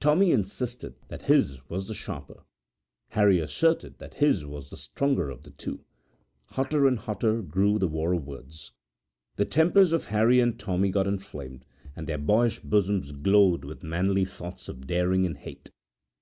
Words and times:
Tommy 0.00 0.32
insisted 0.32 0.94
that 1.08 1.26
his 1.26 1.60
was 1.68 1.86
the 1.86 1.92
sharper, 1.94 2.44
Harry 3.08 3.38
asserted 3.40 3.98
that 3.98 4.14
his 4.14 4.46
was 4.46 4.70
the 4.70 4.76
stronger 4.78 5.28
of 5.28 5.42
the 5.42 5.50
two. 5.50 5.84
Hotter 6.52 6.86
and 6.88 6.98
hotter 6.98 7.42
grew 7.42 7.78
the 7.78 7.86
war 7.86 8.14
of 8.14 8.24
words. 8.26 8.72
The 9.36 9.44
tempers 9.44 9.92
of 9.92 10.06
Harry 10.06 10.40
and 10.40 10.58
Tommy 10.58 10.88
got 10.90 11.06
inflamed, 11.06 11.66
and 11.94 12.06
their 12.06 12.16
boyish 12.16 12.60
bosoms 12.60 13.12
glowed 13.12 13.66
with 13.66 13.82
manly 13.82 14.24
thoughts 14.24 14.70
of 14.70 14.86
daring 14.86 15.26
and 15.26 15.36
hate. 15.36 15.70